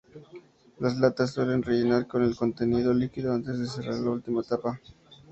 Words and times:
Las 0.79 0.97
latas 0.99 1.29
suelen 1.31 1.61
rellenar 1.61 2.07
con 2.07 2.23
el 2.23 2.35
contenido 2.35 2.91
líquido 2.91 3.33
antes 3.33 3.59
de 3.59 3.67
cerrar 3.67 3.99
la 3.99 4.09
última 4.09 4.41
tapa. 4.41 4.81